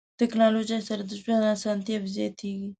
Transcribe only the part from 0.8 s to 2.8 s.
سره د ژوند اسانتیاوې زیاتیږي.